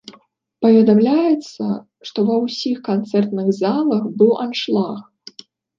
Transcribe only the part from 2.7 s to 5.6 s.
канцэртных залах быў аншлаг.